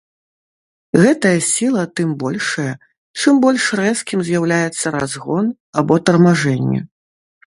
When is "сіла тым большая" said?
1.47-2.71